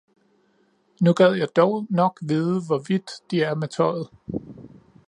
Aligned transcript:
Nu 1.01 1.13
gad 1.13 1.33
jeg 1.35 1.49
dog 1.55 1.87
nok 1.89 2.19
vide, 2.21 2.65
hvor 2.65 2.79
vidt 2.87 3.11
de 3.31 3.41
er 3.43 3.55
med 3.55 3.67
tøjet! 3.67 4.09